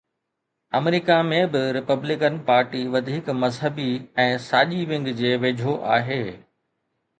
آمريڪا 0.77 1.17
۾ 1.31 1.41
به 1.55 1.61
Republican 1.77 2.39
party 2.47 2.81
وڌيڪ 2.97 3.29
مذهبي 3.43 3.87
۽ 4.25 4.41
ساڄي 4.49 4.83
ونگ 4.95 5.15
جي 5.23 5.37
ويجهو 5.47 5.79
آهي. 6.01 6.21